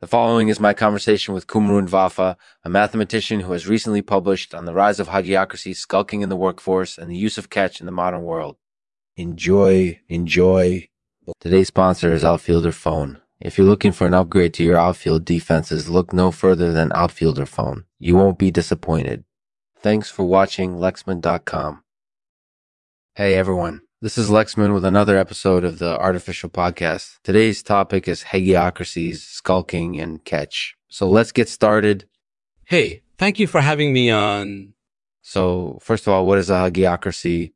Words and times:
The 0.00 0.06
following 0.06 0.46
is 0.46 0.60
my 0.60 0.74
conversation 0.74 1.34
with 1.34 1.48
Cumrun 1.48 1.88
Vafa, 1.88 2.36
a 2.62 2.68
mathematician 2.68 3.40
who 3.40 3.50
has 3.50 3.66
recently 3.66 4.00
published 4.00 4.54
on 4.54 4.64
the 4.64 4.72
rise 4.72 5.00
of 5.00 5.08
hagiocracy, 5.08 5.74
skulking 5.74 6.20
in 6.20 6.28
the 6.28 6.36
workforce, 6.36 6.98
and 6.98 7.10
the 7.10 7.16
use 7.16 7.36
of 7.36 7.50
ketch 7.50 7.80
in 7.80 7.86
the 7.86 7.90
modern 7.90 8.22
world. 8.22 8.58
Enjoy, 9.16 9.98
enjoy. 10.08 10.88
Today's 11.40 11.66
sponsor 11.66 12.12
is 12.12 12.24
Outfielder 12.24 12.70
Phone. 12.70 13.20
If 13.40 13.58
you're 13.58 13.66
looking 13.66 13.90
for 13.90 14.06
an 14.06 14.14
upgrade 14.14 14.54
to 14.54 14.62
your 14.62 14.76
outfield 14.76 15.24
defenses, 15.24 15.90
look 15.90 16.12
no 16.12 16.30
further 16.30 16.72
than 16.72 16.92
Outfielder 16.94 17.46
Phone. 17.46 17.84
You 17.98 18.14
won't 18.14 18.38
be 18.38 18.52
disappointed. 18.52 19.24
Thanks 19.80 20.08
for 20.10 20.24
watching 20.24 20.76
Lexman.com. 20.76 21.82
Hey 23.16 23.34
everyone. 23.34 23.80
This 24.00 24.16
is 24.16 24.30
Lexman 24.30 24.72
with 24.72 24.84
another 24.84 25.18
episode 25.18 25.64
of 25.64 25.80
the 25.80 25.98
Artificial 25.98 26.48
Podcast. 26.48 27.18
Today's 27.24 27.64
topic 27.64 28.06
is 28.06 28.22
hagiocracies, 28.30 29.16
skulking, 29.16 29.98
and 29.98 30.24
ketch. 30.24 30.76
So 30.86 31.10
let's 31.10 31.32
get 31.32 31.48
started. 31.48 32.08
Hey, 32.64 33.02
thank 33.18 33.40
you 33.40 33.48
for 33.48 33.60
having 33.60 33.92
me 33.92 34.08
on. 34.08 34.74
So, 35.20 35.80
first 35.82 36.06
of 36.06 36.12
all, 36.12 36.26
what 36.26 36.38
is 36.38 36.48
a 36.48 36.70
hagiocracy? 36.70 37.54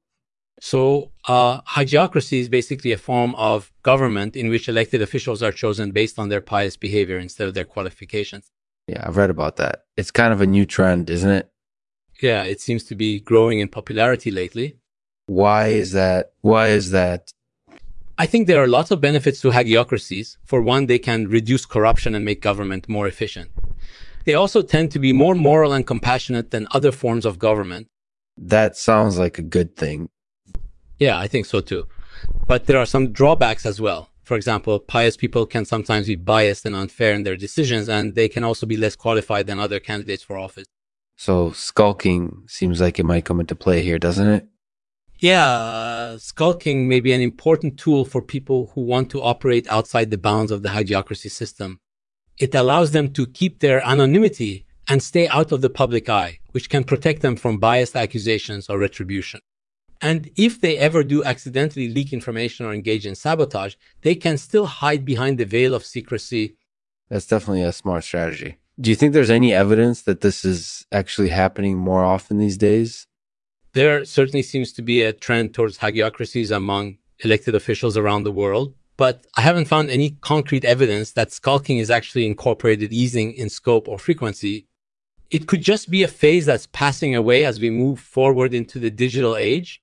So, 0.59 1.13
uh, 1.29 1.61
hagiocracy 1.61 2.41
is 2.41 2.49
basically 2.49 2.91
a 2.91 2.99
form 2.99 3.37
of 3.37 3.71
government 3.85 4.35
in 4.35 4.49
which 4.49 4.69
elected 4.69 5.01
officials 5.01 5.45
are 5.45 5.53
chosen 5.53 5.93
based 5.93 6.19
on 6.19 6.29
their 6.29 6.41
pious 6.41 6.77
behavior 6.77 7.21
instead 7.21 7.47
of 7.47 7.55
their 7.55 7.65
qualifications. 7.65 8.51
Yeah, 8.89 9.05
I've 9.07 9.17
read 9.17 9.31
about 9.31 9.59
that. 9.59 9.85
It's 9.97 10.11
kind 10.11 10.33
of 10.33 10.41
a 10.41 10.47
new 10.49 10.67
trend, 10.67 11.09
isn't 11.09 11.31
it? 11.31 11.53
Yeah, 12.21 12.43
it 12.43 12.61
seems 12.61 12.83
to 12.87 12.97
be 12.97 13.21
growing 13.21 13.61
in 13.61 13.69
popularity 13.69 14.33
lately. 14.33 14.81
Why 15.27 15.69
is 15.69 15.93
that? 15.93 16.33
Why 16.41 16.69
is 16.69 16.91
that? 16.91 17.33
I 18.19 18.27
think 18.27 18.47
there 18.47 18.63
are 18.63 18.69
lots 18.69 18.91
of 18.91 19.01
benefits 19.01 19.41
to 19.41 19.51
hagiocracies. 19.51 20.37
For 20.45 20.61
one, 20.61 20.87
they 20.87 20.99
can 20.99 21.29
reduce 21.29 21.65
corruption 21.65 22.15
and 22.15 22.25
make 22.25 22.43
government 22.43 22.89
more 22.89 23.07
efficient. 23.07 23.51
They 24.25 24.35
also 24.35 24.63
tend 24.63 24.91
to 24.93 24.99
be 24.99 25.13
more 25.13 25.35
moral 25.35 25.73
and 25.73 25.87
compassionate 25.87 26.51
than 26.51 26.69
other 26.71 26.93
forms 26.93 27.25
of 27.25 27.39
government. 27.39 27.89
That 28.37 28.77
sounds 28.77 29.19
like 29.19 29.39
a 29.39 29.43
good 29.43 29.77
thing. 29.77 30.09
Yeah, 30.99 31.19
I 31.19 31.27
think 31.27 31.47
so 31.47 31.61
too. 31.61 31.89
But 32.47 32.67
there 32.67 32.79
are 32.79 32.87
some 32.87 33.13
drawbacks 33.13 33.67
as 33.67 33.81
well. 33.81 34.11
For 34.23 34.37
example, 34.37 34.79
pious 34.79 35.17
people 35.17 35.47
can 35.47 35.65
sometimes 35.65 36.07
be 36.07 36.15
biased 36.15 36.65
and 36.65 36.77
unfair 36.77 37.13
in 37.13 37.25
their 37.25 37.37
decisions, 37.37 37.89
and 37.89 38.15
they 38.15 38.29
can 38.29 38.45
also 38.45 38.67
be 38.67 38.77
less 38.77 38.95
qualified 38.95 39.47
than 39.47 39.59
other 39.59 39.81
candidates 39.81 40.23
for 40.23 40.39
office. 40.39 40.67
So, 41.17 41.51
skulking 41.53 42.45
seems 42.47 42.81
like 42.81 42.99
it 42.99 43.05
might 43.05 43.25
come 43.25 43.41
into 43.41 43.57
play 43.57 43.83
here, 43.83 43.99
doesn't 43.99 44.29
it? 44.29 44.47
Yeah, 45.23 45.47
uh, 45.47 46.19
skulking 46.19 46.89
may 46.89 46.99
be 46.99 47.13
an 47.13 47.21
important 47.21 47.79
tool 47.79 48.05
for 48.05 48.21
people 48.21 48.73
who 48.75 48.81
want 48.81 49.09
to 49.11 49.23
operate 49.23 49.69
outside 49.69 50.11
the 50.11 50.19
bounds 50.19 50.51
of 50.51 50.65
the 50.65 50.71
hagiocracy 50.71 51.31
system. 51.31 51.79
It 52.39 52.57
allows 52.57 52.91
them 52.91 53.13
to 53.13 53.29
keep 53.29 53.61
their 53.61 53.87
anonymity 53.87 54.67
and 54.89 55.01
stay 55.01 55.29
out 55.29 55.53
of 55.53 55.61
the 55.61 55.71
public 55.71 56.09
eye, 56.09 56.41
which 56.51 56.69
can 56.69 56.83
protect 56.83 57.23
them 57.23 57.37
from 57.37 57.59
biased 57.59 57.95
accusations 57.95 58.69
or 58.69 58.81
retribution. 58.81 59.39
And 60.01 60.29
if 60.35 60.61
they 60.61 60.77
ever 60.77 61.05
do 61.05 61.23
accidentally 61.23 61.89
leak 61.89 62.13
information 62.13 62.67
or 62.67 62.75
engage 62.75 63.07
in 63.07 63.15
sabotage, 63.15 63.77
they 64.01 64.17
can 64.17 64.37
still 64.37 64.67
hide 64.67 65.05
behind 65.05 65.39
the 65.39 65.45
veil 65.45 65.73
of 65.73 65.85
secrecy. 65.85 66.57
That's 67.11 67.29
definitely 67.29 67.63
a 67.63 67.71
smart 67.71 68.03
strategy. 68.03 68.57
Do 68.81 68.91
you 68.91 68.97
think 68.97 69.13
there's 69.13 69.31
any 69.31 69.55
evidence 69.55 70.03
that 70.03 70.23
this 70.23 70.45
is 70.45 70.85
actually 70.91 71.29
happening 71.29 71.79
more 71.79 72.03
often 72.03 72.39
these 72.39 72.59
days? 72.59 73.07
There 73.75 74.05
certainly 74.05 74.43
seems 74.43 74.73
to 74.75 74.83
be 74.83 75.03
a 75.03 75.15
trend 75.15 75.55
towards 75.55 75.79
hagiocracies 75.79 76.55
among 76.55 76.99
elected 77.21 77.55
officials 77.55 77.97
around 77.97 78.25
the 78.25 78.33
world, 78.33 78.75
but 78.99 79.27
I 79.37 79.41
haven't 79.41 79.65
found 79.65 79.89
any 79.89 80.11
concrete 80.21 80.65
evidence 80.65 81.13
that 81.13 81.33
skulking 81.33 81.79
is 81.79 81.91
actually 81.91 82.27
incorporated 82.27 82.93
easing 82.93 83.33
in 83.33 83.49
scope 83.49 83.89
or 83.89 83.99
frequency. 83.99 84.67
It 85.31 85.47
could 85.47 85.63
just 85.63 85.91
be 85.91 86.03
a 86.03 86.09
phase 86.09 86.45
that's 86.45 86.67
passing 86.67 87.15
away 87.15 87.47
as 87.47 87.61
we 87.61 87.71
move 87.71 87.99
forward 87.99 88.53
into 88.53 88.79
the 88.79 88.91
digital 88.91 89.37
age. 89.37 89.83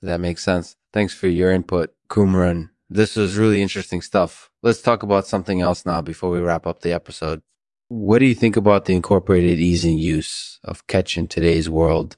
That 0.00 0.20
makes 0.20 0.42
sense. 0.42 0.76
Thanks 0.94 1.12
for 1.12 1.28
your 1.28 1.52
input, 1.52 1.94
Cumrun. 2.08 2.70
This 2.88 3.16
was 3.16 3.36
really 3.36 3.60
interesting 3.60 4.00
stuff. 4.00 4.50
Let's 4.62 4.80
talk 4.80 5.02
about 5.02 5.26
something 5.26 5.60
else 5.60 5.84
now 5.84 6.00
before 6.00 6.30
we 6.30 6.40
wrap 6.40 6.66
up 6.66 6.80
the 6.80 6.94
episode. 6.94 7.42
What 7.88 8.20
do 8.20 8.26
you 8.26 8.34
think 8.34 8.56
about 8.56 8.86
the 8.86 8.94
incorporated 8.94 9.58
easing 9.58 9.98
use 9.98 10.58
of 10.64 10.86
ketch 10.86 11.18
in 11.18 11.28
today's 11.28 11.68
world? 11.68 12.16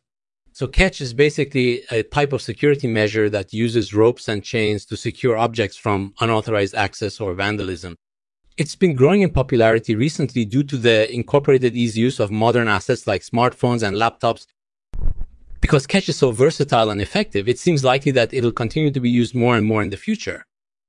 So 0.60 0.66
ketch 0.66 1.00
is 1.00 1.14
basically 1.14 1.84
a 1.90 2.02
type 2.02 2.34
of 2.34 2.42
security 2.42 2.86
measure 2.86 3.30
that 3.30 3.54
uses 3.54 3.94
ropes 3.94 4.28
and 4.28 4.44
chains 4.44 4.84
to 4.84 4.94
secure 4.94 5.38
objects 5.38 5.78
from 5.78 6.12
unauthorized 6.20 6.74
access 6.74 7.18
or 7.18 7.32
vandalism. 7.32 7.96
It's 8.58 8.76
been 8.76 8.94
growing 8.94 9.22
in 9.22 9.30
popularity 9.30 9.94
recently 9.94 10.44
due 10.44 10.64
to 10.64 10.76
the 10.76 11.10
incorporated 11.10 11.74
ease 11.74 11.96
use 11.96 12.20
of 12.20 12.30
modern 12.30 12.68
assets 12.68 13.06
like 13.06 13.22
smartphones 13.22 13.82
and 13.82 13.96
laptops. 13.96 14.44
Because 15.62 15.86
ketch 15.86 16.10
is 16.10 16.18
so 16.18 16.30
versatile 16.30 16.90
and 16.90 17.00
effective, 17.00 17.48
it 17.48 17.58
seems 17.58 17.82
likely 17.82 18.12
that 18.12 18.34
it'll 18.34 18.52
continue 18.52 18.90
to 18.90 19.00
be 19.00 19.08
used 19.08 19.34
more 19.34 19.56
and 19.56 19.64
more 19.64 19.82
in 19.82 19.88
the 19.88 19.96
future. 19.96 20.44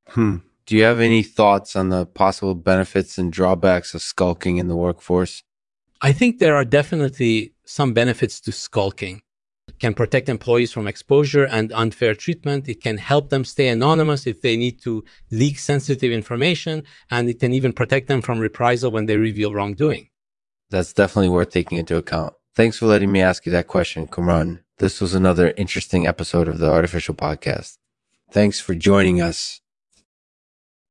Hmm. 0.10 0.40
Do 0.66 0.76
you 0.76 0.84
have 0.84 1.00
any 1.00 1.24
thoughts 1.24 1.78
on 1.78 1.88
the 1.88 2.06
possible 2.06 2.56
benefits 2.56 3.18
and 3.18 3.32
drawbacks 3.32 3.94
of 3.94 4.02
skulking 4.02 4.58
in 4.58 4.68
the 4.68 4.76
workforce? 4.76 5.44
I 6.02 6.12
think 6.12 6.40
there 6.40 6.58
are 6.58 6.66
definitely 6.66 7.54
some 7.64 7.94
benefits 7.94 8.42
to 8.42 8.52
skulking 8.52 9.22
can 9.80 9.94
protect 9.94 10.30
employees 10.30 10.72
from 10.72 10.88
exposure 10.88 11.46
and 11.46 11.72
unfair 11.74 12.16
treatment. 12.16 12.68
It 12.68 12.82
can 12.82 12.98
help 12.98 13.30
them 13.30 13.46
stay 13.46 13.68
anonymous 13.68 14.28
if 14.28 14.42
they 14.42 14.58
need 14.58 14.82
to 14.82 15.04
leak 15.30 15.60
sensitive 15.60 16.12
information, 16.12 16.84
and 17.10 17.30
it 17.30 17.40
can 17.40 17.54
even 17.54 17.74
protect 17.74 18.08
them 18.08 18.22
from 18.22 18.40
reprisal 18.40 18.92
when 18.92 19.06
they 19.06 19.18
reveal 19.18 19.54
wrongdoing. 19.54 20.10
That's 20.70 20.94
definitely 20.94 21.30
worth 21.30 21.50
taking 21.50 21.78
into 21.78 21.98
account. 21.98 22.34
Thanks 22.56 22.78
for 22.78 22.86
letting 22.86 23.12
me 23.12 23.22
ask 23.22 23.46
you 23.46 23.52
that 23.54 23.68
question, 23.68 24.08
Cumrun. 24.08 24.62
This 24.78 25.00
was 25.00 25.14
another 25.14 25.54
interesting 25.58 26.08
episode 26.08 26.48
of 26.48 26.58
the 26.60 26.70
Artificial 26.70 27.14
Podcast. 27.14 27.78
Thanks 28.32 28.60
for 28.60 28.74
joining 28.74 29.22
us. 29.22 29.62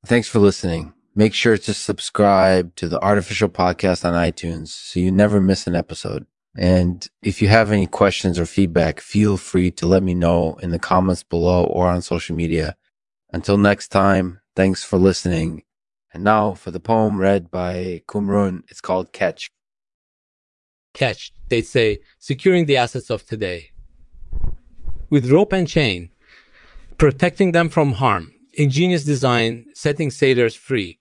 Thanks 0.06 0.28
for 0.28 0.38
listening. 0.38 0.94
Make 1.14 1.34
sure 1.34 1.58
to 1.58 1.74
subscribe 1.74 2.74
to 2.76 2.88
the 2.88 3.00
Artificial 3.00 3.48
Podcast 3.48 4.04
on 4.04 4.14
iTunes 4.14 4.68
so 4.68 5.00
you 5.00 5.10
never 5.10 5.40
miss 5.40 5.66
an 5.66 5.74
episode. 5.74 6.26
And 6.56 7.06
if 7.22 7.40
you 7.40 7.48
have 7.48 7.70
any 7.70 7.86
questions 7.86 8.38
or 8.38 8.46
feedback, 8.46 9.00
feel 9.00 9.36
free 9.36 9.70
to 9.72 9.86
let 9.86 10.02
me 10.02 10.14
know 10.14 10.54
in 10.62 10.70
the 10.70 10.78
comments 10.78 11.22
below 11.22 11.64
or 11.64 11.88
on 11.88 12.02
social 12.02 12.34
media. 12.34 12.76
Until 13.32 13.56
next 13.56 13.88
time, 13.88 14.40
thanks 14.56 14.82
for 14.82 14.98
listening. 14.98 15.62
And 16.12 16.24
now 16.24 16.54
for 16.54 16.70
the 16.70 16.80
poem 16.80 17.18
read 17.18 17.50
by 17.50 18.02
Cumrun, 18.08 18.62
it's 18.68 18.80
called 18.80 19.12
Ketch. 19.12 19.50
Ketch, 20.92 21.32
they 21.48 21.62
say, 21.62 22.00
securing 22.18 22.66
the 22.66 22.76
assets 22.76 23.10
of 23.10 23.24
today. 23.24 23.70
With 25.08 25.30
rope 25.30 25.52
and 25.52 25.68
chain, 25.68 26.10
protecting 26.98 27.52
them 27.52 27.68
from 27.68 27.92
harm, 27.92 28.32
ingenious 28.54 29.04
design, 29.04 29.66
setting 29.74 30.10
sailors 30.10 30.54
free. 30.54 30.99